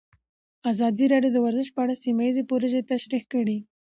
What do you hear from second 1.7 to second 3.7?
په اړه سیمه ییزې پروژې تشریح کړې.